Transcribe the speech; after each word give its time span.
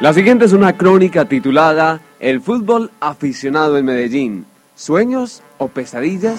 La 0.00 0.12
siguiente 0.12 0.44
es 0.44 0.52
una 0.52 0.74
crónica 0.74 1.24
titulada 1.24 1.98
El 2.20 2.40
fútbol 2.40 2.92
aficionado 3.00 3.76
en 3.78 3.84
Medellín, 3.84 4.46
¿sueños 4.76 5.42
o 5.58 5.66
pesadillas? 5.66 6.38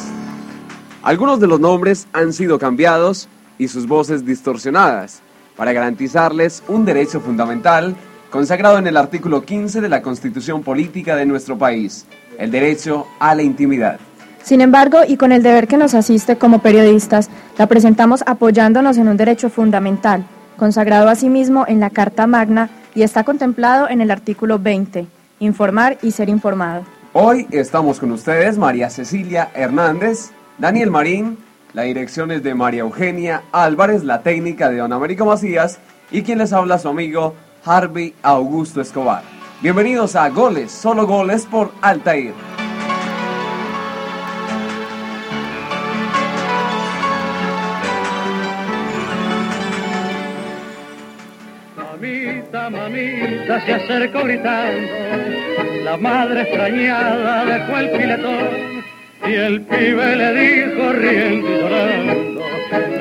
Algunos 1.03 1.41
de 1.41 1.47
los 1.47 1.59
nombres 1.59 2.07
han 2.13 2.31
sido 2.31 2.57
cambiados 2.57 3.27
y 3.57 3.67
sus 3.67 3.85
voces 3.85 4.25
distorsionadas 4.25 5.19
para 5.57 5.73
garantizarles 5.73 6.63
un 6.69 6.85
derecho 6.85 7.19
fundamental 7.19 7.97
consagrado 8.31 8.77
en 8.77 8.87
el 8.87 8.95
artículo 8.95 9.43
15 9.43 9.81
de 9.81 9.89
la 9.89 10.01
Constitución 10.01 10.63
Política 10.63 11.17
de 11.17 11.25
nuestro 11.25 11.57
país, 11.57 12.05
el 12.37 12.51
derecho 12.51 13.07
a 13.19 13.35
la 13.35 13.43
intimidad. 13.43 13.99
Sin 14.41 14.61
embargo, 14.61 14.99
y 15.05 15.17
con 15.17 15.33
el 15.33 15.43
deber 15.43 15.67
que 15.67 15.75
nos 15.75 15.95
asiste 15.95 16.37
como 16.37 16.59
periodistas, 16.59 17.29
la 17.57 17.67
presentamos 17.67 18.23
apoyándonos 18.25 18.97
en 18.97 19.09
un 19.09 19.17
derecho 19.17 19.49
fundamental, 19.49 20.23
consagrado 20.55 21.09
asimismo 21.09 21.65
en 21.67 21.81
la 21.81 21.89
Carta 21.89 22.25
Magna 22.25 22.69
y 22.99 23.03
está 23.03 23.23
contemplado 23.23 23.87
en 23.87 24.01
el 24.01 24.11
artículo 24.11 24.59
20, 24.59 25.07
informar 25.39 25.97
y 26.01 26.11
ser 26.11 26.27
informado. 26.27 26.83
Hoy 27.13 27.47
estamos 27.49 27.97
con 27.97 28.11
ustedes 28.11 28.57
María 28.57 28.89
Cecilia 28.89 29.51
Hernández, 29.55 30.31
Daniel 30.57 30.91
Marín, 30.91 31.37
la 31.71 31.83
dirección 31.83 32.29
es 32.29 32.43
de 32.43 32.53
María 32.55 32.81
Eugenia 32.81 33.43
Álvarez, 33.53 34.03
la 34.03 34.21
técnica 34.21 34.69
de 34.69 34.79
Don 34.79 34.91
Américo 34.91 35.25
Macías 35.25 35.79
y 36.11 36.23
quien 36.23 36.39
les 36.39 36.51
habla 36.51 36.77
su 36.77 36.89
amigo 36.89 37.35
Harvey 37.63 38.15
Augusto 38.21 38.81
Escobar. 38.81 39.23
Bienvenidos 39.61 40.17
a 40.17 40.27
Goles, 40.27 40.69
solo 40.69 41.07
goles 41.07 41.45
por 41.45 41.71
Altair. 41.81 42.33
Mamita, 51.99 52.69
mamita 52.69 53.59
se 53.65 53.73
acercó 53.73 54.23
gritando, 54.23 54.93
la 55.83 55.97
madre 55.97 56.43
extrañada 56.43 57.43
dejó 57.43 57.77
el 57.77 57.89
filetón 57.89 58.47
y 59.27 59.33
el 59.33 59.61
pibe 59.63 60.15
le 60.15 60.33
dijo 60.33 60.93
riendo 60.93 61.47
y 61.49 61.59
llorando, 61.59 62.41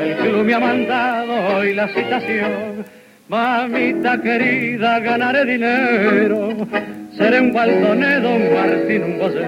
el 0.03 0.17
club 0.17 0.45
me 0.45 0.55
ha 0.55 0.59
mandado 0.59 1.59
hoy 1.59 1.75
la 1.75 1.87
citación. 1.89 2.85
Mamita 3.29 4.21
querida, 4.21 4.99
ganaré 4.99 5.45
dinero, 5.45 6.49
seré 7.17 7.41
un 7.41 7.53
baldonedo, 7.53 8.35
un 8.35 8.53
Martín, 8.53 9.05
un 9.05 9.19
Bosé. 9.21 9.47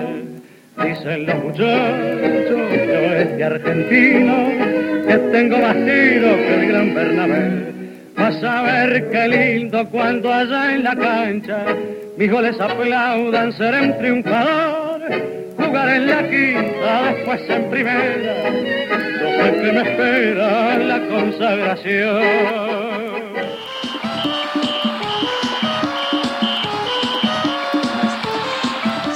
Dicen 0.80 1.26
los 1.26 1.34
muchachos, 1.42 2.70
yo 2.86 3.14
este 3.16 3.44
argentino, 3.44 4.48
que 5.08 5.18
tengo 5.32 5.58
más 5.58 5.74
tiro 5.74 6.36
que 6.36 6.54
el 6.54 6.68
gran 6.68 6.94
Bernabé. 6.94 7.79
Vas 8.20 8.44
a 8.44 8.62
ver 8.62 9.10
qué 9.10 9.28
lindo 9.28 9.88
cuando 9.88 10.30
allá 10.30 10.74
en 10.74 10.84
la 10.84 10.94
cancha 10.94 11.64
mis 12.18 12.30
goles 12.30 12.60
aplaudan, 12.60 13.50
seré 13.54 13.80
un 13.80 13.96
triunfador. 13.96 15.00
Jugar 15.56 15.88
en 15.88 16.06
la 16.06 16.28
quinta, 16.28 17.12
después 17.14 17.40
en 17.48 17.70
primera. 17.70 18.50
No 18.50 19.46
sé 19.62 19.72
me 19.72 19.90
espera 19.90 20.78
la 20.78 21.08
consagración. 21.08 22.22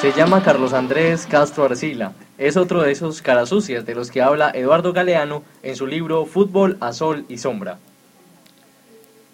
Se 0.01 0.13
llama 0.13 0.43
Carlos 0.43 0.73
Andrés 0.73 1.27
Castro 1.27 1.65
Arcila. 1.65 2.13
Es 2.39 2.57
otro 2.57 2.81
de 2.81 2.93
esos 2.93 3.21
caras 3.21 3.51
sucias 3.51 3.85
de 3.85 3.95
los 3.95 4.11
que 4.11 4.23
habla 4.23 4.51
Eduardo 4.55 4.95
Galeano 4.95 5.43
en 5.63 5.77
su 5.77 5.87
libro 5.87 6.25
Fútbol 6.25 6.79
a 6.81 6.95
Sol 6.95 7.27
y 7.29 7.37
Sombra. 7.37 7.77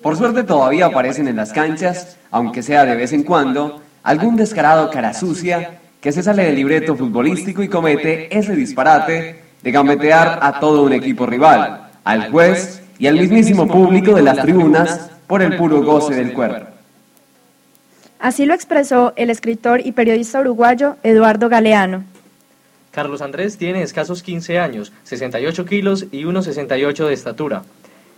Por 0.03 0.16
suerte 0.16 0.44
todavía 0.44 0.87
aparecen 0.87 1.28
en 1.28 1.37
las 1.37 1.53
canchas, 1.53 2.16
aunque 2.31 2.62
sea 2.62 2.87
de 2.87 2.97
vez 2.97 3.12
en 3.12 3.22
cuando, 3.22 3.83
algún 4.03 4.37
descarado 4.37 4.91
cara 4.91 5.12
sucia 5.12 5.78
que 6.00 6.12
se 6.12 6.22
sale 6.22 6.44
del 6.44 6.56
libreto 6.56 6.97
futbolístico 6.97 7.62
y 7.62 7.69
comete 7.69 8.37
ese 8.37 8.56
disparate 8.56 9.41
de 9.62 9.71
gambetear 9.71 10.38
a 10.41 10.59
todo 10.59 10.84
un 10.84 10.94
equipo 10.94 11.27
rival, 11.27 11.91
al 12.05 12.31
juez 12.31 12.83
y 12.99 13.06
al 13.09 13.19
mismísimo 13.19 13.69
público 13.69 14.15
de 14.15 14.22
las 14.22 14.38
tribunas 14.38 15.11
por 15.27 15.43
el 15.43 15.56
puro 15.56 15.83
goce 15.83 16.15
del 16.15 16.32
cuerpo. 16.32 16.67
Así 18.19 18.47
lo 18.47 18.55
expresó 18.55 19.12
el 19.17 19.28
escritor 19.28 19.81
y 19.84 19.93
periodista 19.93 20.41
uruguayo 20.41 20.97
Eduardo 21.03 21.49
Galeano. 21.50 22.05
Carlos 22.91 23.22
Andrés 23.22 23.56
tiene 23.56 23.82
escasos 23.82 24.22
15 24.22 24.59
años, 24.59 24.93
68 25.05 25.65
kilos 25.65 26.06
y 26.11 26.25
1,68 26.25 27.06
de 27.06 27.12
estatura. 27.12 27.62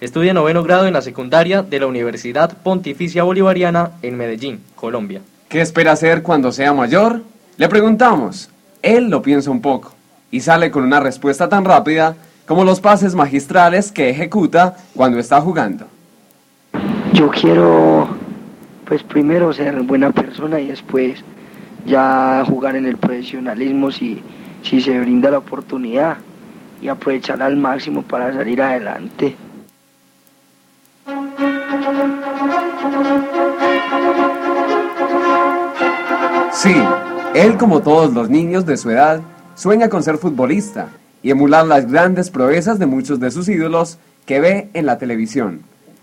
Estudia 0.03 0.35
noveno 0.35 0.65
grado 0.65 0.89
en 0.89 0.95
la 0.95 1.01
secundaria 1.01 1.63
de 1.63 1.79
la 1.79 1.87
Universidad 1.87 2.59
Pontificia 2.65 3.23
Bolivariana 3.23 3.93
en 4.03 4.17
Medellín, 4.17 4.59
Colombia. 4.75 5.21
¿Qué 5.49 5.61
espera 5.61 5.93
hacer 5.93 6.25
cuando 6.25 6.51
sea 6.51 6.73
mayor? 6.73 7.23
Le 7.57 7.69
preguntamos. 7.69 8.51
Él 8.83 9.11
lo 9.11 9.23
piensa 9.23 9.53
un 9.53 9.61
poco 9.61 9.95
y 10.33 10.41
sale 10.41 10.73
con 10.73 10.83
una 10.83 10.99
respuesta 10.99 11.49
tan 11.49 11.65
rápida 11.65 12.17
como 12.49 12.65
los 12.65 12.81
pases 12.81 13.15
magistrales 13.15 13.93
que 13.93 14.11
ejecuta 14.11 14.77
cuando 14.97 15.21
está 15.21 15.41
jugando. 15.41 15.87
Yo 17.13 17.31
quiero, 17.31 18.09
pues 18.85 19.05
primero 19.05 19.53
ser 19.53 19.81
buena 19.83 20.11
persona 20.11 20.59
y 20.59 20.67
después 20.67 21.23
ya 21.87 22.43
jugar 22.45 22.75
en 22.75 22.87
el 22.87 22.97
profesionalismo 22.97 23.93
si, 23.93 24.21
si 24.65 24.81
se 24.81 24.99
brinda 24.99 25.31
la 25.31 25.39
oportunidad 25.39 26.17
y 26.81 26.89
aprovechar 26.89 27.41
al 27.41 27.57
máximo 27.57 28.03
para 28.03 28.33
salir 28.33 28.61
adelante. 28.61 29.37
Sí, 36.53 36.75
él 37.35 37.57
como 37.57 37.81
todos 37.81 38.13
los 38.13 38.31
niños 38.31 38.67
de 38.67 38.77
su 38.77 38.91
edad, 38.91 39.21
sueña 39.55 39.89
con 39.89 40.03
ser 40.03 40.19
futbolista 40.19 40.89
y 41.23 41.31
emular 41.31 41.67
las 41.67 41.91
grandes 41.91 42.31
proezas 42.31 42.79
de 42.79 42.87
muchos 42.87 43.19
de 43.21 43.31
sus 43.31 43.49
ídolos 43.49 43.99
que 44.27 44.41
ve 44.41 44.69
en 44.75 44.87
la 44.87 44.99
televisión. 44.99 45.63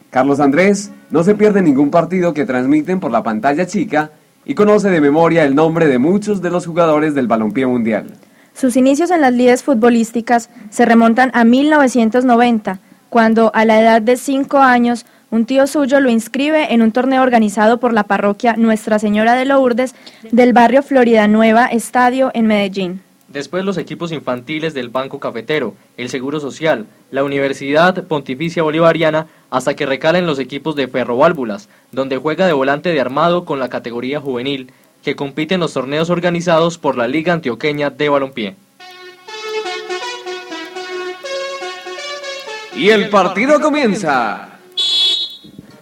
Carlos 0.09 0.39
Andrés 0.39 0.91
no 1.11 1.23
se 1.23 1.35
pierde 1.35 1.61
ningún 1.61 1.91
partido 1.91 2.33
que 2.33 2.45
transmiten 2.45 2.99
por 2.99 3.11
la 3.11 3.23
pantalla 3.23 3.67
chica 3.67 4.11
y 4.43 4.55
conoce 4.55 4.89
de 4.89 5.01
memoria 5.01 5.43
el 5.43 5.55
nombre 5.55 5.87
de 5.87 5.99
muchos 5.99 6.41
de 6.41 6.49
los 6.49 6.65
jugadores 6.65 7.13
del 7.13 7.27
balompié 7.27 7.67
mundial. 7.67 8.07
Sus 8.53 8.75
inicios 8.75 9.11
en 9.11 9.21
las 9.21 9.33
lides 9.33 9.63
futbolísticas 9.63 10.49
se 10.71 10.85
remontan 10.85 11.31
a 11.33 11.43
1990, 11.43 12.79
cuando 13.09 13.51
a 13.53 13.63
la 13.65 13.79
edad 13.79 14.01
de 14.01 14.17
5 14.17 14.57
años 14.57 15.05
un 15.31 15.45
tío 15.45 15.67
suyo 15.67 15.99
lo 15.99 16.09
inscribe 16.09 16.73
en 16.73 16.81
un 16.81 16.91
torneo 16.91 17.21
organizado 17.21 17.79
por 17.79 17.93
la 17.93 18.03
parroquia 18.03 18.55
Nuestra 18.57 18.99
Señora 18.99 19.35
de 19.35 19.45
Lourdes 19.45 19.95
del 20.31 20.53
barrio 20.53 20.83
Florida 20.83 21.27
Nueva 21.27 21.67
Estadio 21.67 22.31
en 22.33 22.47
Medellín. 22.47 23.01
Después 23.27 23.63
los 23.63 23.77
equipos 23.77 24.11
infantiles 24.11 24.73
del 24.73 24.89
Banco 24.89 25.19
Cafetero, 25.19 25.75
el 25.97 26.09
Seguro 26.09 26.39
Social, 26.39 26.87
la 27.11 27.23
Universidad 27.23 28.03
Pontificia 28.05 28.63
Bolivariana, 28.63 29.27
hasta 29.51 29.75
que 29.75 29.85
recalen 29.85 30.25
los 30.25 30.39
equipos 30.39 30.75
de 30.75 30.87
Ferroválvulas, 30.87 31.69
donde 31.91 32.17
juega 32.17 32.47
de 32.47 32.53
volante 32.53 32.91
de 32.91 32.99
armado 32.99 33.45
con 33.45 33.59
la 33.59 33.69
categoría 33.69 34.19
juvenil, 34.19 34.71
que 35.03 35.15
compite 35.15 35.53
en 35.53 35.59
los 35.59 35.73
torneos 35.73 36.09
organizados 36.09 36.79
por 36.79 36.97
la 36.97 37.07
Liga 37.07 37.33
Antioqueña 37.33 37.91
de 37.91 38.09
Balompié. 38.09 38.55
Y 42.75 42.89
el 42.89 43.09
partido 43.09 43.61
comienza. 43.61 44.48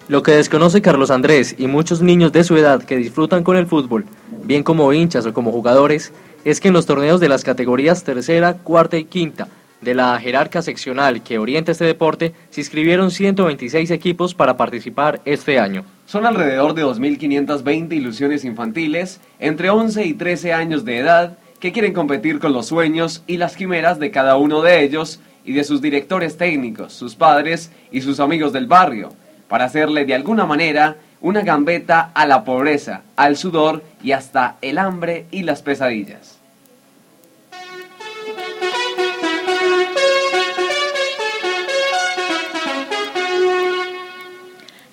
Lo 0.09 0.23
que 0.23 0.31
desconoce 0.31 0.81
Carlos 0.81 1.11
Andrés 1.11 1.53
y 1.57 1.67
muchos 1.67 2.01
niños 2.01 2.31
de 2.31 2.45
su 2.45 2.55
edad 2.55 2.81
que 2.81 2.95
disfrutan 2.95 3.43
con 3.43 3.57
el 3.57 3.67
fútbol, 3.67 4.05
bien 4.45 4.63
como 4.63 4.93
hinchas 4.93 5.25
o 5.25 5.33
como 5.33 5.51
jugadores, 5.51 6.13
es 6.45 6.61
que 6.61 6.69
en 6.69 6.73
los 6.73 6.85
torneos 6.85 7.19
de 7.19 7.27
las 7.27 7.43
categorías 7.43 8.05
tercera, 8.05 8.53
cuarta 8.53 8.95
y 8.95 9.03
quinta 9.03 9.49
de 9.81 9.93
la 9.93 10.17
jerarca 10.17 10.61
seccional 10.61 11.23
que 11.23 11.39
orienta 11.39 11.73
este 11.73 11.83
deporte, 11.83 12.33
se 12.51 12.61
inscribieron 12.61 13.11
126 13.11 13.91
equipos 13.91 14.33
para 14.33 14.55
participar 14.55 15.19
este 15.25 15.59
año. 15.59 15.83
Son 16.05 16.25
alrededor 16.25 16.73
de 16.73 16.85
2.520 16.85 17.91
ilusiones 17.91 18.45
infantiles 18.45 19.19
entre 19.39 19.71
11 19.71 20.05
y 20.05 20.13
13 20.13 20.53
años 20.53 20.85
de 20.85 20.99
edad 20.99 21.37
que 21.59 21.73
quieren 21.73 21.91
competir 21.91 22.39
con 22.39 22.53
los 22.53 22.67
sueños 22.67 23.23
y 23.27 23.35
las 23.35 23.57
quimeras 23.57 23.99
de 23.99 24.09
cada 24.09 24.37
uno 24.37 24.61
de 24.61 24.83
ellos 24.83 25.19
y 25.43 25.51
de 25.51 25.65
sus 25.65 25.81
directores 25.81 26.37
técnicos, 26.37 26.93
sus 26.93 27.15
padres 27.15 27.71
y 27.91 27.99
sus 27.99 28.21
amigos 28.21 28.53
del 28.53 28.67
barrio 28.67 29.11
para 29.47 29.65
hacerle 29.65 30.05
de 30.05 30.15
alguna 30.15 30.45
manera 30.45 30.97
una 31.21 31.41
gambeta 31.41 32.11
a 32.13 32.25
la 32.25 32.43
pobreza, 32.43 33.01
al 33.15 33.37
sudor 33.37 33.83
y 34.03 34.11
hasta 34.11 34.55
el 34.61 34.77
hambre 34.77 35.25
y 35.31 35.43
las 35.43 35.61
pesadillas. 35.61 36.37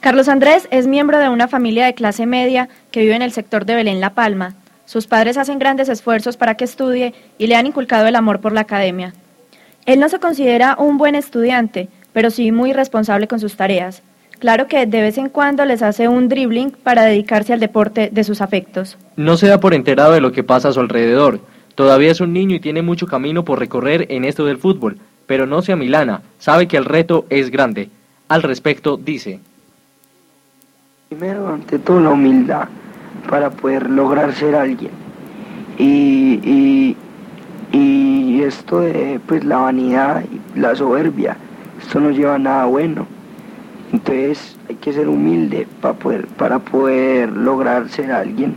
Carlos 0.00 0.28
Andrés 0.28 0.68
es 0.70 0.86
miembro 0.86 1.18
de 1.18 1.30
una 1.30 1.48
familia 1.48 1.86
de 1.86 1.94
clase 1.94 2.26
media 2.26 2.68
que 2.90 3.00
vive 3.00 3.14
en 3.14 3.22
el 3.22 3.32
sector 3.32 3.64
de 3.64 3.74
Belén 3.74 4.00
La 4.00 4.10
Palma. 4.10 4.54
Sus 4.84 5.06
padres 5.06 5.38
hacen 5.38 5.58
grandes 5.58 5.88
esfuerzos 5.88 6.36
para 6.36 6.56
que 6.56 6.64
estudie 6.64 7.14
y 7.38 7.46
le 7.46 7.56
han 7.56 7.66
inculcado 7.66 8.06
el 8.06 8.16
amor 8.16 8.42
por 8.42 8.52
la 8.52 8.60
academia. 8.60 9.14
Él 9.86 10.00
no 10.00 10.10
se 10.10 10.18
considera 10.18 10.76
un 10.78 10.98
buen 10.98 11.14
estudiante, 11.14 11.88
pero 12.12 12.30
sí 12.30 12.52
muy 12.52 12.74
responsable 12.74 13.28
con 13.28 13.40
sus 13.40 13.56
tareas. 13.56 14.02
Claro 14.44 14.66
que 14.66 14.84
de 14.84 15.00
vez 15.00 15.16
en 15.16 15.30
cuando 15.30 15.64
les 15.64 15.80
hace 15.80 16.06
un 16.06 16.28
dribbling 16.28 16.70
para 16.70 17.04
dedicarse 17.04 17.54
al 17.54 17.60
deporte 17.60 18.10
de 18.12 18.24
sus 18.24 18.42
afectos. 18.42 18.98
No 19.16 19.38
se 19.38 19.48
da 19.48 19.58
por 19.58 19.72
enterado 19.72 20.12
de 20.12 20.20
lo 20.20 20.32
que 20.32 20.44
pasa 20.44 20.68
a 20.68 20.72
su 20.74 20.80
alrededor. 20.80 21.40
Todavía 21.74 22.10
es 22.10 22.20
un 22.20 22.34
niño 22.34 22.54
y 22.54 22.60
tiene 22.60 22.82
mucho 22.82 23.06
camino 23.06 23.46
por 23.46 23.58
recorrer 23.58 24.04
en 24.10 24.26
esto 24.26 24.44
del 24.44 24.58
fútbol, 24.58 24.98
pero 25.24 25.46
no 25.46 25.62
se 25.62 25.72
amilana, 25.72 26.20
sabe 26.38 26.68
que 26.68 26.76
el 26.76 26.84
reto 26.84 27.24
es 27.30 27.50
grande. 27.50 27.88
Al 28.28 28.42
respecto 28.42 28.98
dice, 28.98 29.40
Primero, 31.08 31.48
ante 31.48 31.78
todo, 31.78 32.00
la 32.00 32.10
humildad 32.10 32.68
para 33.30 33.48
poder 33.48 33.88
lograr 33.88 34.34
ser 34.34 34.56
alguien. 34.56 34.90
Y, 35.78 36.38
y, 36.44 36.96
y 37.72 38.42
esto 38.42 38.80
de 38.80 39.18
pues, 39.26 39.42
la 39.42 39.56
vanidad 39.56 40.22
y 40.22 40.60
la 40.60 40.76
soberbia, 40.76 41.34
esto 41.80 41.98
no 41.98 42.10
lleva 42.10 42.34
a 42.34 42.38
nada 42.38 42.66
bueno. 42.66 43.13
Entonces 43.94 44.56
hay 44.68 44.74
que 44.74 44.92
ser 44.92 45.06
humilde 45.06 45.68
para 45.80 45.94
poder, 45.94 46.26
para 46.26 46.58
poder 46.58 47.30
lograr 47.30 47.88
ser 47.88 48.10
alguien. 48.10 48.56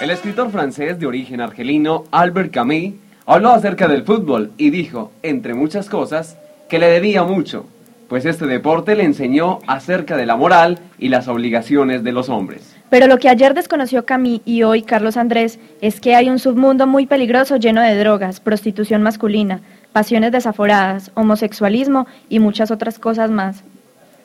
El 0.00 0.10
escritor 0.10 0.50
francés 0.50 0.98
de 0.98 1.06
origen 1.06 1.40
argelino 1.40 2.06
Albert 2.10 2.52
Camus 2.52 2.94
habló 3.24 3.50
acerca 3.50 3.86
del 3.86 4.02
fútbol 4.02 4.50
y 4.56 4.70
dijo, 4.70 5.12
entre 5.22 5.54
muchas 5.54 5.88
cosas, 5.88 6.36
que 6.68 6.80
le 6.80 6.88
debía 6.88 7.22
mucho, 7.22 7.66
pues 8.08 8.24
este 8.24 8.46
deporte 8.46 8.96
le 8.96 9.04
enseñó 9.04 9.60
acerca 9.68 10.16
de 10.16 10.26
la 10.26 10.34
moral 10.34 10.80
y 10.98 11.08
las 11.08 11.28
obligaciones 11.28 12.02
de 12.02 12.10
los 12.10 12.28
hombres. 12.28 12.74
Pero 12.90 13.06
lo 13.06 13.18
que 13.18 13.28
ayer 13.28 13.54
desconoció 13.54 14.04
Camille 14.04 14.42
y 14.44 14.64
hoy 14.64 14.82
Carlos 14.82 15.16
Andrés 15.16 15.60
es 15.80 16.00
que 16.00 16.16
hay 16.16 16.28
un 16.28 16.40
submundo 16.40 16.88
muy 16.88 17.06
peligroso 17.06 17.56
lleno 17.56 17.80
de 17.80 17.96
drogas, 17.96 18.40
prostitución 18.40 19.02
masculina, 19.02 19.60
pasiones 19.92 20.32
desaforadas, 20.32 21.10
homosexualismo 21.14 22.06
y 22.28 22.38
muchas 22.38 22.70
otras 22.70 22.98
cosas 22.98 23.30
más. 23.30 23.62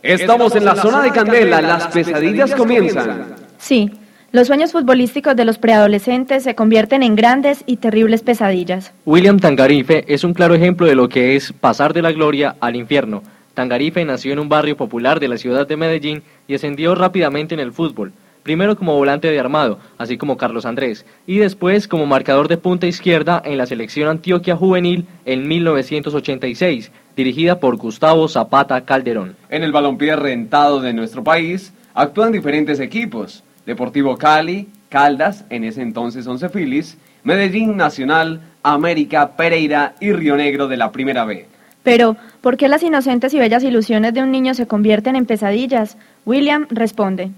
Estamos 0.02 0.56
en 0.56 0.66
la 0.66 0.76
zona 0.76 1.02
de 1.02 1.12
Candela, 1.12 1.62
las 1.62 1.88
pesadillas 1.88 2.56
comienzan. 2.56 3.36
Sí, 3.58 3.92
los 4.32 4.48
sueños 4.48 4.72
futbolísticos 4.72 5.36
de 5.36 5.46
los 5.46 5.58
preadolescentes 5.58 6.44
se 6.44 6.54
convierten 6.54 7.02
en 7.02 7.16
grandes 7.16 7.64
y 7.66 7.78
terribles 7.78 8.22
pesadillas. 8.22 8.94
William 9.06 9.40
Tangarife 9.40 10.06
es 10.14 10.24
un 10.24 10.34
claro 10.34 10.54
ejemplo 10.54 10.86
de 10.86 10.96
lo 10.96 11.10
que 11.10 11.36
es 11.36 11.54
pasar 11.54 11.94
de 11.94 12.02
la 12.02 12.12
gloria 12.12 12.56
al 12.60 12.76
infierno. 12.76 13.24
Tangarife 13.54 14.06
nació 14.06 14.34
en 14.34 14.40
un 14.40 14.50
barrio 14.50 14.78
popular 14.78 15.20
de 15.20 15.28
la 15.28 15.38
ciudad 15.38 15.68
de 15.68 15.78
Medellín 15.78 16.24
y 16.48 16.56
ascendió 16.56 16.94
rápidamente 16.94 17.56
en 17.56 17.60
el 17.60 17.74
fútbol, 17.74 18.14
primero 18.48 18.78
como 18.78 18.96
volante 18.96 19.30
de 19.30 19.42
armado, 19.42 19.78
así 19.98 20.18
como 20.18 20.38
Carlos 20.38 20.66
Andrés, 20.66 21.06
y 21.26 21.40
después 21.40 21.86
como 21.86 22.06
marcador 22.06 22.48
de 22.48 22.56
punta 22.56 22.88
izquierda 22.88 23.42
en 23.44 23.58
la 23.58 23.66
selección 23.66 24.08
Antioquia 24.08 24.56
Juvenil 24.56 25.06
en 25.26 25.50
1986, 25.50 26.90
dirigida 27.18 27.60
por 27.60 27.76
Gustavo 27.76 28.30
Zapata 28.30 28.86
Calderón. 28.86 29.36
En 29.50 29.64
el 29.64 29.74
balompié 29.74 30.16
rentado 30.16 30.80
de 30.80 30.94
nuestro 30.94 31.26
país 31.26 31.74
actúan 31.94 32.32
diferentes 32.32 32.80
equipos, 32.80 33.44
Deportivo 33.66 34.16
Cali, 34.16 34.70
Caldas, 34.88 35.44
en 35.50 35.66
ese 35.66 35.82
entonces 35.82 36.26
Once 36.26 36.48
Phillies, 36.48 36.98
Medellín 37.24 37.76
Nacional, 37.76 38.40
América, 38.64 39.36
Pereira 39.36 39.96
y 40.00 40.14
Río 40.14 40.38
Negro 40.38 40.70
de 40.70 40.78
la 40.78 40.94
Primera 40.94 41.26
B. 41.26 41.46
Pero, 41.84 42.16
¿por 42.40 42.56
qué 42.56 42.70
las 42.70 42.82
inocentes 42.82 43.34
y 43.34 43.40
bellas 43.40 43.66
ilusiones 43.66 44.14
de 44.14 44.24
un 44.24 44.32
niño 44.32 44.54
se 44.54 44.68
convierten 44.68 45.18
en 45.18 45.26
pesadillas? 45.26 45.98
William 46.26 46.66
responde. 46.70 47.32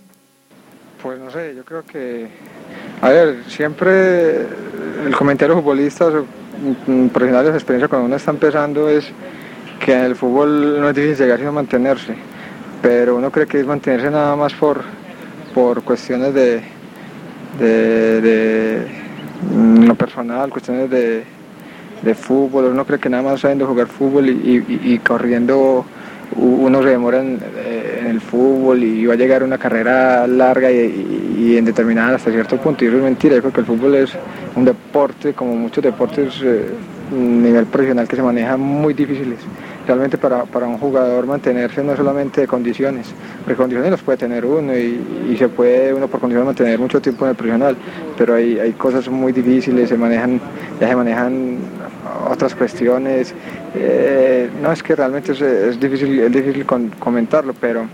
Pues 1.02 1.18
no 1.18 1.32
sé, 1.32 1.56
yo 1.56 1.64
creo 1.64 1.84
que, 1.86 2.28
a 3.02 3.10
ver, 3.10 3.44
siempre 3.48 4.42
el 5.06 5.16
comentario 5.18 5.56
futbolista, 5.56 6.10
profesionales 7.14 7.52
de 7.54 7.58
experiencia 7.58 7.88
cuando 7.88 8.08
uno 8.08 8.18
está 8.18 8.32
empezando 8.32 8.90
es 8.90 9.10
que 9.80 9.94
en 9.94 10.02
el 10.02 10.16
fútbol 10.18 10.82
no 10.82 10.90
es 10.90 10.96
difícil 10.96 11.18
llegar 11.20 11.40
sino 11.40 11.54
mantenerse, 11.54 12.16
pero 12.82 13.16
uno 13.16 13.32
cree 13.32 13.48
que 13.48 13.62
es 13.62 13.66
mantenerse 13.66 14.12
nada 14.12 14.36
más 14.36 14.54
por, 14.54 14.82
por 15.54 15.84
cuestiones 15.84 16.34
de, 16.34 16.64
de, 17.60 18.86
mm, 19.54 19.86
lo 19.86 19.96
personal, 19.96 20.50
cuestiones 20.50 20.90
de, 20.90 21.24
de, 22.02 22.14
fútbol. 22.16 22.66
Uno 22.66 22.86
cree 22.86 23.00
que 23.00 23.10
nada 23.10 23.24
más 23.24 23.40
sabiendo 23.40 23.68
jugar 23.68 23.88
fútbol 23.88 24.28
y, 24.28 25.00
corriendo 25.00 25.86
uno 26.36 26.84
se 26.84 26.90
demora 26.90 27.24
eh, 27.24 27.24
en, 27.24 27.40
el 28.10 28.22
fútbol 28.22 28.84
y 28.84 29.06
va 29.06 29.14
a 29.14 29.18
llegar 29.18 29.42
a 29.42 29.46
una 29.46 29.58
carrera 29.58 30.28
larga 30.28 30.72
y, 30.72 31.38
y, 31.40 31.58
en 31.58 31.66
determinada 31.66 32.16
hasta 32.16 32.32
cierto 32.32 32.58
punto. 32.58 32.84
Y 32.84 32.88
eso 32.88 32.98
es 32.98 33.04
mentira, 33.04 33.36
yo 33.36 33.42
creo 33.42 33.54
que 33.54 33.62
el 33.62 33.66
fútbol 33.66 33.96
es 33.96 34.12
un 34.56 34.66
deporte, 34.66 35.34
como 35.34 35.56
muchos 35.56 35.84
deportes 35.84 36.42
eh, 36.44 36.70
nivel 37.12 37.66
profesional 37.66 38.08
que 38.08 38.16
se 38.16 38.22
maneja 38.22 38.58
muy 38.58 38.94
difíciles 38.94 39.40
realmente 39.88 40.18
para, 40.20 40.44
para, 40.44 40.68
un 40.68 40.78
jugador 40.78 41.26
mantenerse 41.26 41.84
no 41.84 41.96
solamente 41.96 42.42
de 42.42 42.48
condiciones, 42.48 43.08
porque 43.40 43.56
condiciones 43.56 43.90
las 43.90 44.02
puede 44.02 44.20
tener 44.20 44.46
uno 44.46 44.78
y, 44.78 45.36
se 45.38 45.48
puede 45.50 45.94
uno 45.94 46.08
por 46.08 46.20
condiciones 46.20 46.46
mantener 46.46 46.78
mucho 46.78 47.02
tiempo 47.02 47.26
en 47.26 47.32
el 47.32 47.36
profesional, 47.36 47.76
pero 48.16 48.36
hay, 48.36 48.60
hay 48.60 48.74
cosas 48.74 49.10
muy 49.10 49.32
difíciles, 49.32 49.90
se 49.90 49.98
manejan, 49.98 50.40
ya 50.80 50.90
se 50.90 50.96
manejan 50.96 51.58
otras 52.30 52.54
cuestiones, 52.54 53.34
eh, 53.74 54.50
no 54.62 54.72
es 54.72 54.84
que 54.84 54.96
realmente 54.96 55.32
es, 55.32 55.80
difícil, 55.80 56.20
es 56.20 56.32
difícil 56.32 56.66
comentarlo, 57.00 57.54
pero 57.60 57.86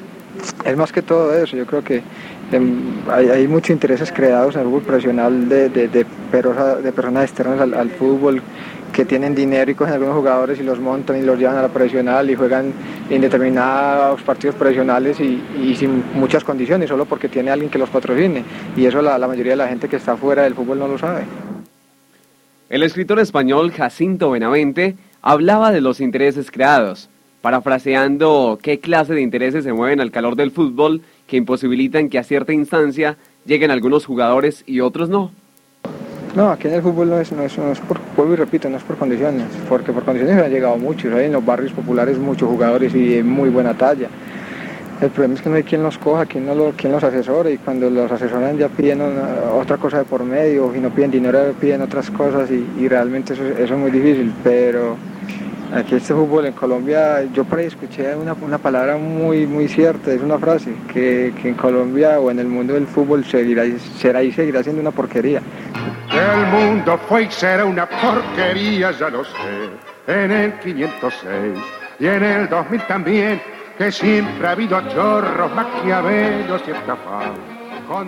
es 0.64 0.78
más 0.78 0.92
que 0.92 1.02
todo 1.02 1.34
eso, 1.34 1.56
yo 1.56 1.66
creo 1.66 1.84
que 1.84 2.02
em, 2.52 3.02
hay, 3.10 3.48
muchos 3.48 3.72
intereses 3.72 4.12
creados 4.12 4.56
en 4.56 4.62
el 4.62 4.68
fútbol 4.68 4.82
profesional 4.82 5.50
de, 5.50 5.70
de, 5.70 5.88
de, 5.88 6.06
personas 6.92 7.24
externas 7.24 7.60
al, 7.60 7.90
fútbol 7.92 8.42
que 8.94 9.06
tienen 9.06 9.36
dinero 9.36 9.70
y 9.72 9.76
cogen 9.76 9.94
algunos 9.94 10.16
jugadores 10.16 10.60
y 10.60 10.64
los 10.64 10.80
montan 10.80 11.18
y 11.18 11.22
los 11.22 11.38
llevan 11.38 11.58
a 11.58 11.62
la 11.62 11.68
profesional 11.70 12.30
y 12.30 12.36
juegan 12.36 12.74
en 13.10 13.22
determinados 13.22 14.22
partidos 14.22 14.56
profesionales 14.56 15.20
y, 15.20 15.76
sin 15.76 16.04
muchas 16.14 16.44
condiciones, 16.44 16.90
solo 16.90 17.06
porque 17.06 17.28
tiene 17.28 17.52
alguien 17.52 17.70
que 17.70 17.78
los 17.78 17.90
patrocine. 17.90 18.44
Y 18.78 18.86
eso 18.86 19.02
la 19.02 19.28
mayoría 19.28 19.54
de 19.54 19.58
la 19.58 19.68
gente 19.68 19.90
que 19.90 19.98
está 19.98 20.16
fuera 20.16 20.44
del 20.44 20.56
fútbol 20.56 20.80
no 20.80 20.88
lo 20.88 20.98
sabe. 20.98 21.24
El 22.68 22.82
escritor 22.82 23.20
español 23.20 23.72
Jacinto 23.72 24.32
Benavente 24.32 24.96
hablaba 25.22 25.72
de 25.72 25.82
los 25.82 26.02
intereses 26.02 26.50
creados, 26.50 27.10
parafraseando 27.46 28.58
qué 28.60 28.80
clase 28.80 29.14
de 29.14 29.22
intereses 29.22 29.64
se 29.64 29.72
mueven 29.72 30.02
al 30.02 30.10
calor 30.10 30.36
del 30.36 30.50
fútbol 30.50 31.02
que 31.28 31.38
imposibilitan 31.38 32.10
que 32.10 32.18
a 32.18 32.24
cierta 32.24 32.54
instancia 32.54 33.18
lleguen 33.46 33.70
algunos 33.70 34.04
jugadores 34.08 34.64
y 34.66 34.80
otros 34.80 35.10
no. 35.10 35.30
No, 36.36 36.50
aquí 36.50 36.68
en 36.68 36.74
el 36.74 36.82
fútbol 36.82 37.08
no 37.08 37.20
es, 37.20 37.32
no 37.32 37.44
es, 37.44 37.56
no 37.60 37.72
es 37.72 37.80
por, 37.82 38.00
vuelvo 38.18 38.34
y 38.34 38.38
repito, 38.38 38.68
no 38.68 38.78
es 38.78 38.84
por 38.84 38.98
condiciones, 38.98 39.46
porque 39.70 39.94
por 39.94 40.04
condiciones 40.04 40.44
han 40.44 40.50
llegado 40.50 40.76
muchos, 40.78 41.14
hay 41.14 41.26
en 41.26 41.34
los 41.34 41.46
barrios 41.46 41.72
populares 41.72 42.18
muchos 42.18 42.50
jugadores 42.50 42.96
y 42.96 43.10
de 43.10 43.24
muy 43.24 43.50
buena 43.50 43.76
talla. 43.76 44.10
El 45.00 45.12
problema 45.12 45.36
es 45.36 45.42
que 45.44 45.50
no 45.52 45.56
hay 45.58 45.64
quien 45.64 45.84
los 45.84 46.00
coja, 46.00 46.26
quien, 46.26 46.48
no 46.48 46.56
lo, 46.56 46.72
quien 46.72 46.94
los 46.94 47.04
asesore 47.04 47.54
y 47.54 47.58
cuando 47.60 47.92
los 47.92 48.12
asesoran 48.12 48.58
ya 48.58 48.70
piden 48.70 49.02
otra 49.54 49.78
cosa 49.78 50.00
de 50.00 50.06
por 50.06 50.24
medio 50.24 50.76
y 50.76 50.80
no 50.80 50.90
piden 50.90 51.12
dinero, 51.12 51.54
piden 51.62 51.84
otras 51.84 52.10
cosas 52.10 52.50
y, 52.50 52.88
realmente 52.88 53.34
eso, 53.34 53.44
eso 53.44 53.76
es 53.76 53.80
muy 53.80 53.92
difícil, 53.92 54.34
pero 54.44 54.98
Aquí 55.74 55.96
este 55.96 56.14
fútbol 56.14 56.46
en 56.46 56.54
Colombia, 56.54 57.24
yo 57.34 57.44
por 57.44 57.60
ahí 57.60 57.66
escuché 57.66 58.16
una, 58.16 58.34
una 58.34 58.58
palabra 58.58 58.98
muy, 58.98 59.46
muy 59.48 59.68
cierta, 59.68 60.14
es 60.14 60.22
una 60.22 60.38
frase, 60.38 60.74
que, 60.94 61.34
que, 61.42 61.50
en 61.50 61.56
Colombia 61.56 62.20
o 62.20 62.30
en 62.32 62.40
el 62.40 62.48
mundo 62.48 62.76
del 62.76 62.88
fútbol 62.88 63.26
seguirá, 63.26 63.64
será 63.98 64.24
y 64.24 64.32
seguirá 64.32 64.64
siendo 64.64 64.82
una 64.82 64.92
porquería. 64.92 65.42
El 66.12 66.48
mundo 66.48 66.98
fue 67.10 67.24
y 67.24 67.32
será 67.32 67.66
una 67.66 67.90
porquería, 67.90 68.92
ya 68.92 69.10
lo 69.10 69.24
sé, 69.24 69.32
en 70.08 70.32
el 70.32 70.54
506 70.60 71.60
y 72.00 72.08
en 72.08 72.24
el 72.24 72.48
2000 72.48 72.88
también, 72.88 73.42
que 73.78 73.92
siempre 73.92 74.48
ha 74.48 74.52
habido 74.52 74.80
chorros, 74.90 75.54
maquiavelos 75.54 76.62
y 76.68 76.72
estafados. 76.72 77.38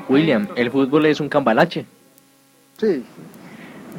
William, 0.09 0.47
¿el 0.55 0.71
fútbol 0.71 1.05
es 1.05 1.19
un 1.19 1.29
cambalache? 1.29 1.85
Sí, 2.77 3.03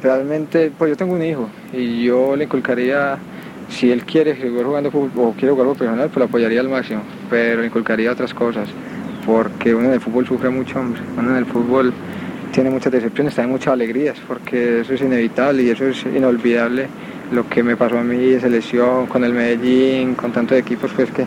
realmente, 0.01 0.71
pues 0.77 0.91
yo 0.91 0.97
tengo 0.97 1.13
un 1.13 1.23
hijo 1.23 1.49
y 1.73 2.03
yo 2.05 2.35
le 2.35 2.45
inculcaría 2.45 3.17
si 3.69 3.91
él 3.91 4.03
quiere 4.03 4.35
seguir 4.35 4.63
jugando 4.63 4.91
fútbol 4.91 5.29
o 5.29 5.31
quiere 5.33 5.51
jugar 5.51 5.67
profesional, 5.67 6.07
pues 6.07 6.17
lo 6.17 6.25
apoyaría 6.25 6.59
al 6.59 6.69
máximo, 6.69 7.01
pero 7.29 7.63
inculcaría 7.63 8.11
otras 8.11 8.33
cosas, 8.33 8.67
porque 9.25 9.73
uno 9.73 9.87
en 9.87 9.93
el 9.93 10.01
fútbol 10.01 10.25
sufre 10.27 10.49
mucho, 10.49 10.79
hombre. 10.79 11.01
Uno 11.17 11.31
en 11.31 11.37
el 11.37 11.45
fútbol 11.45 11.93
tiene 12.51 12.69
muchas 12.71 12.91
decepciones, 12.91 13.35
también 13.35 13.51
muchas 13.51 13.73
alegrías, 13.73 14.17
porque 14.27 14.81
eso 14.81 14.93
es 14.93 15.01
inevitable 15.01 15.63
y 15.63 15.69
eso 15.69 15.85
es 15.85 16.03
inolvidable. 16.03 16.87
Lo 17.31 17.47
que 17.47 17.61
me 17.61 17.77
pasó 17.77 17.99
a 17.99 18.03
mí 18.03 18.17
de 18.17 18.39
selección, 18.39 19.05
con 19.05 19.23
el 19.23 19.33
Medellín, 19.33 20.15
con 20.15 20.31
tantos 20.31 20.57
equipos, 20.57 20.91
pues 20.95 21.11
que, 21.11 21.25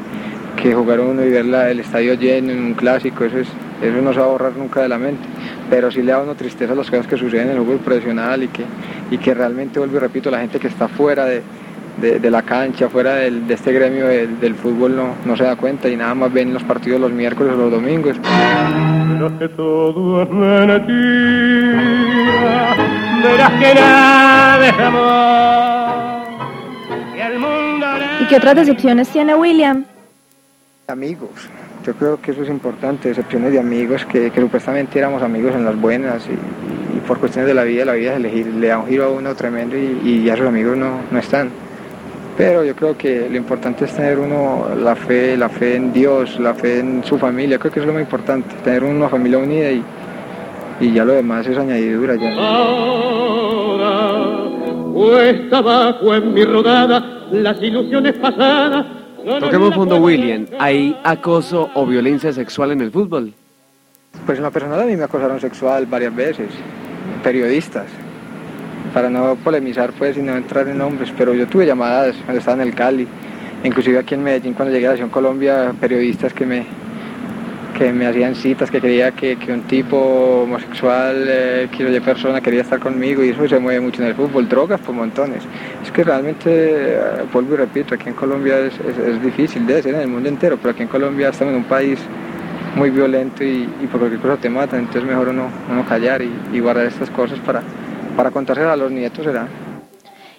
que 0.61 0.75
jugar 0.75 0.99
uno 0.99 1.25
y 1.25 1.31
ver 1.31 1.47
el 1.47 1.81
estadio 1.81 2.15
lleno 2.15 2.51
en 2.51 2.59
un 2.59 2.75
clásico, 2.75 3.25
eso, 3.25 3.39
es, 3.39 3.49
eso 3.81 4.03
no 4.03 4.13
se 4.13 4.19
va 4.19 4.27
a 4.27 4.29
borrar 4.29 4.57
nunca 4.57 4.83
de 4.83 4.89
la 4.89 4.99
mente. 4.99 5.23
Pero 5.71 5.93
sí 5.93 6.03
le 6.03 6.11
da 6.11 6.19
a 6.19 6.23
uno 6.23 6.35
tristeza 6.35 6.75
las 6.75 6.91
cosas 6.91 7.07
que 7.07 7.17
suceden 7.17 7.51
en 7.51 7.57
el 7.57 7.59
fútbol 7.59 7.79
profesional 7.79 8.43
y 8.43 8.49
que, 8.49 8.65
y 9.13 9.19
que 9.19 9.33
realmente, 9.33 9.79
vuelvo 9.79 9.99
y 9.99 10.01
repito, 10.01 10.29
la 10.29 10.41
gente 10.41 10.59
que 10.59 10.67
está 10.67 10.89
fuera 10.89 11.25
de, 11.25 11.43
de, 11.97 12.31
la 12.31 12.43
cancha, 12.43 12.89
fuera 12.89 13.15
del, 13.17 13.47
de 13.47 13.55
este 13.55 13.73
gremio 13.73 14.07
del, 14.07 14.55
fútbol 14.55 14.97
no, 14.97 15.15
no, 15.25 15.37
se 15.37 15.45
da 15.45 15.57
cuenta 15.57 15.89
y 15.89 15.97
nada 15.97 16.15
más 16.15 16.33
ven 16.33 16.53
los 16.53 16.63
partidos 16.65 17.01
los 17.01 17.13
miércoles 17.13 17.53
o 17.55 17.57
los 17.57 17.71
domingos. 17.71 18.17
Verás 18.21 19.33
que 19.39 19.49
todo 19.51 20.23
es 20.23 20.31
mentira, 20.31 21.77
verás 23.23 23.51
que 23.53 23.75
nada 23.75 24.69
es 24.69 24.79
amor, 24.79 26.27
y 27.17 27.21
el 27.21 27.39
mundo 27.39 27.87
qué 28.29 28.37
otras 28.37 28.57
decepciones 28.57 29.09
tiene 29.09 29.35
William? 29.35 29.85
Amigos, 30.89 31.31
yo 31.85 31.95
creo 31.95 32.21
que 32.21 32.33
eso 32.33 32.43
es 32.43 32.49
importante, 32.49 33.09
decepciones 33.09 33.53
de 33.53 33.61
amigos, 33.61 34.05
que, 34.07 34.31
que 34.31 34.41
supuestamente 34.41 34.99
éramos 34.99 35.23
amigos 35.23 35.55
en 35.55 35.65
las 35.65 35.79
buenas 35.81 36.27
y, 36.27 36.33
y 36.97 37.01
por 37.01 37.19
cuestiones 37.19 37.49
de 37.49 37.55
la 37.55 37.65
vida, 37.65 37.85
la 37.85 37.93
vida 37.93 38.13
es 38.13 38.17
elegir, 38.17 38.47
le 38.47 38.69
da 38.69 38.79
un 38.79 38.89
giro 38.89 39.05
a 39.05 39.11
uno 39.11 39.35
tremendo 39.35 39.77
y, 39.77 40.01
y 40.03 40.25
ya 40.25 40.37
sus 40.37 40.47
amigos 40.47 40.77
no, 40.77 41.01
no 41.11 41.19
están. 41.19 41.51
Pero 42.37 42.65
yo 42.65 42.75
creo 42.75 42.97
que 42.97 43.29
lo 43.29 43.37
importante 43.37 43.85
es 43.85 43.95
tener 43.95 44.19
uno 44.19 44.69
la 44.75 44.97
fe, 44.97 45.37
la 45.37 45.49
fe 45.51 45.77
en 45.77 45.93
Dios, 45.93 46.41
la 46.41 46.55
fe 46.55 46.81
en 46.81 47.05
su 47.05 47.19
familia, 47.19 47.59
creo 47.59 47.73
que 47.73 47.81
es 47.81 47.87
lo 47.87 47.93
más 47.93 48.03
importante, 48.03 48.55
tener 48.65 48.85
una 48.85 49.09
familia 49.09 49.39
unida 49.39 49.71
y, 49.71 49.85
y 50.81 50.93
ya 50.93 51.05
lo 51.05 51.13
demás 51.13 51.47
es 51.47 51.59
añadidura. 51.59 52.17
Ya. 52.17 52.33
Ahora 52.35 53.93
cuesta 54.95 55.59
abajo 55.59 56.15
en 56.15 56.33
mi 56.33 56.45
rodada 56.45 57.27
las 57.31 57.61
ilusiones 57.63 58.15
pasadas. 58.15 58.87
Toquemos 59.41 59.75
fondo, 59.75 59.97
William. 59.99 60.47
¿Hay 60.59 60.97
acoso 61.05 61.71
o 61.75 61.87
violencia 61.87 62.33
sexual 62.33 62.73
en 62.73 62.81
el 62.81 62.91
fútbol? 62.91 63.33
Pues 64.27 64.39
en 64.39 64.45
la 64.45 64.51
personal 64.51 64.81
a 64.81 64.85
mí 64.85 64.97
me 64.97 65.05
acosaron 65.05 65.41
sexual 65.41 65.87
varias 65.87 66.15
veces, 66.15 66.49
periodistas, 67.23 67.87
para 68.93 69.11
no 69.11 69.37
polemizar 69.37 69.93
pues 69.99 70.17
y 70.17 70.23
no 70.23 70.37
entrar 70.37 70.69
en 70.69 70.79
nombres, 70.79 71.13
pero 71.17 71.35
yo 71.35 71.47
tuve 71.47 71.67
llamadas 71.67 72.17
cuando 72.25 72.39
estaba 72.41 72.63
en 72.63 72.69
el 72.69 72.75
Cali, 72.75 73.07
inclusive 73.65 73.99
aquí 73.99 74.15
en 74.15 74.23
Medellín 74.23 74.55
cuando 74.55 74.73
llegué 74.75 74.87
a 74.87 74.91
Nación 74.91 75.09
Colombia, 75.11 75.73
periodistas 75.81 76.33
que 76.33 76.47
me, 76.47 76.65
que 77.79 77.93
me 77.93 78.07
hacían 78.07 78.35
citas, 78.35 78.71
que 78.71 78.81
quería 78.81 79.13
que, 79.13 79.37
que 79.37 79.53
un 79.53 79.63
tipo 79.63 80.43
homosexual, 80.45 81.25
eh, 81.27 81.69
que 81.77 81.85
de 81.85 82.01
persona 82.03 82.41
quería 82.41 82.61
estar 82.63 82.79
conmigo 82.79 83.25
y 83.25 83.31
eso 83.31 83.49
se 83.49 83.59
mueve 83.59 83.81
mucho 83.81 84.03
en 84.03 84.09
el 84.09 84.15
fútbol, 84.15 84.49
drogas 84.49 84.81
por 84.81 84.95
montones. 84.95 85.43
Es 85.83 85.91
que 85.91 86.05
realmente, 86.05 86.51
eh, 86.51 86.99
vuelvo 87.33 87.55
y 87.55 87.57
repito, 87.57 87.95
aquí 87.95 88.09
en 88.11 88.15
Colombia 88.15 88.59
es, 88.59 88.75
es- 88.81 89.23
difícil, 89.23 89.67
debe 89.67 89.83
ser 89.83 89.95
en 89.95 90.03
el 90.03 90.09
mundo 90.09 90.29
entero, 90.29 90.59
pero 90.61 90.73
aquí 90.73 90.83
en 90.83 90.89
Colombia 90.89 91.31
estamos 91.31 91.53
en 91.53 91.59
un 91.59 91.65
país 91.65 91.99
muy 92.77 92.91
violento 92.91 93.43
y, 93.45 93.69
y 93.83 93.87
por 93.87 94.01
cualquier 94.01 94.21
cosa 94.21 94.37
te 94.37 94.51
matan, 94.51 94.81
entonces 94.81 95.05
mejor 95.05 95.29
uno, 95.29 95.49
uno 95.71 95.85
callar 95.87 96.23
y 96.23 96.61
guardar 96.61 96.87
estas 96.87 97.11
cosas 97.11 97.39
para, 97.41 97.63
para 98.17 98.31
contárselas 98.31 98.73
a 98.73 98.77
los 98.77 98.91
nietos 98.91 99.25
será. 99.25 99.49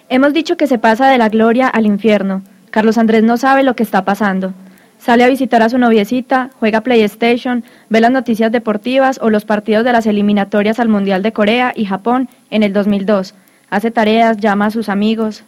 Hemos 0.08 0.32
dicho 0.32 0.56
que 0.56 0.66
se 0.66 0.78
pasa 0.78 1.08
de 1.08 1.18
la 1.18 1.28
gloria 1.28 1.68
al 1.68 1.86
infierno. 1.86 2.42
Carlos 2.70 2.98
Andrés 2.98 3.22
no 3.22 3.36
sabe 3.36 3.62
lo 3.62 3.74
que 3.74 3.82
está 3.82 4.04
pasando. 4.04 4.52
Sale 4.98 5.24
a 5.24 5.28
visitar 5.28 5.62
a 5.62 5.68
su 5.68 5.78
noviecita, 5.78 6.50
juega 6.58 6.80
PlayStation, 6.80 7.62
ve 7.90 8.00
las 8.00 8.10
noticias 8.10 8.50
deportivas 8.50 9.18
o 9.22 9.28
los 9.30 9.44
partidos 9.44 9.84
de 9.84 9.92
las 9.92 10.06
eliminatorias 10.06 10.80
al 10.80 10.88
Mundial 10.88 11.22
de 11.22 11.32
Corea 11.32 11.72
y 11.76 11.84
Japón 11.84 12.28
en 12.50 12.62
el 12.62 12.72
2002. 12.72 13.34
Hace 13.70 13.90
tareas, 13.90 14.38
llama 14.38 14.66
a 14.66 14.70
sus 14.70 14.88
amigos. 14.88 15.44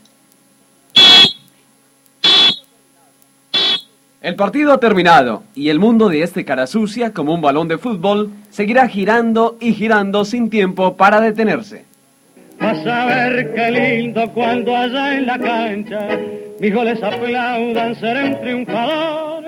El 4.21 4.35
partido 4.35 4.73
ha 4.73 4.81
terminado 4.81 5.45
y 5.55 5.69
el 5.69 5.79
mundo 5.79 6.09
de 6.09 6.23
este 6.23 6.45
cara 6.45 6.67
sucia, 6.67 7.13
como 7.13 7.33
un 7.33 7.41
balón 7.41 7.69
de 7.69 7.79
fútbol, 7.79 8.33
seguirá 8.51 8.89
girando 8.89 9.57
y 9.61 9.73
girando 9.73 10.25
sin 10.25 10.51
tiempo 10.51 10.97
para 10.97 11.21
detenerse. 11.21 11.85
Vas 12.61 12.87
a 12.87 13.07
ver 13.07 13.55
qué 13.55 13.71
lindo 13.71 14.31
cuando 14.33 14.77
allá 14.77 15.19
en 15.19 15.27
la 15.27 15.39
cancha 15.39 16.09
mis 16.59 16.73
goles 16.73 17.03
aplaudan, 17.03 17.95
seré 17.97 18.25
un 18.25 18.41
triunfador. 18.41 19.45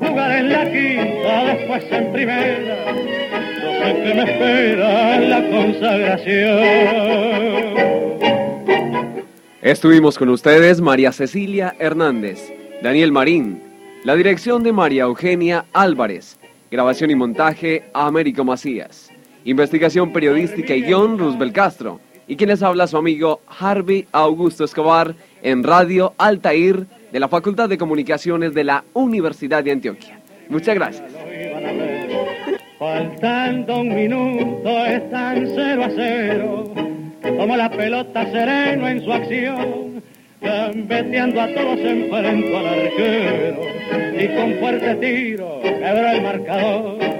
Jugaré 0.00 0.38
en 0.38 0.48
la 0.48 0.64
quinta, 0.64 1.44
después 1.44 1.84
en 1.90 2.12
primera. 2.12 2.92
Yo 3.62 3.84
sé 3.84 3.94
que 4.02 4.14
me 4.14 4.22
espera 4.24 5.20
la 5.20 5.50
consagración. 5.50 6.56
Estuvimos 9.60 10.16
con 10.16 10.30
ustedes 10.30 10.80
María 10.80 11.12
Cecilia 11.12 11.74
Hernández, 11.78 12.50
Daniel 12.82 13.12
Marín, 13.12 13.60
la 14.04 14.16
dirección 14.16 14.62
de 14.62 14.72
María 14.72 15.02
Eugenia 15.02 15.66
Álvarez, 15.74 16.38
grabación 16.70 17.10
y 17.10 17.16
montaje 17.16 17.84
Américo 17.92 18.44
Macías, 18.44 19.10
investigación 19.44 20.12
periodística 20.12 20.74
y 20.74 20.82
guion 20.82 21.18
Roosevelt 21.18 21.52
Castro, 21.52 22.00
y 22.28 22.36
quien 22.36 22.50
les 22.50 22.62
habla 22.62 22.86
su 22.86 22.96
amigo 22.96 23.40
Harvey 23.58 24.06
Augusto 24.12 24.64
Escobar 24.64 25.14
en 25.42 25.62
Radio 25.62 26.14
Altair 26.18 26.86
de 27.12 27.20
la 27.20 27.28
Facultad 27.28 27.68
de 27.68 27.78
Comunicaciones 27.78 28.54
de 28.54 28.64
la 28.64 28.84
Universidad 28.94 29.62
de 29.62 29.72
Antioquia. 29.72 30.20
Muchas 30.48 30.74
gracias. 30.74 31.12
Faltando 32.78 33.80
un 33.80 33.94
minuto 33.94 34.86
están 34.86 35.46
cero 35.54 35.84
a 35.84 35.90
cero. 35.94 36.74
Como 37.22 37.56
la 37.56 37.70
pelota 37.70 38.24
sereno 38.30 38.88
en 38.88 39.04
su 39.04 39.12
acción. 39.12 40.02
Gambeteando 40.40 41.40
a 41.40 41.54
todos 41.54 41.78
enfrento 41.78 42.58
al 42.58 42.66
arquero. 42.66 43.62
Y 44.18 44.28
con 44.36 44.54
fuerte 44.60 44.94
tiro 44.96 45.60
quebró 45.62 46.08
el 46.08 46.22
marcador. 46.22 47.15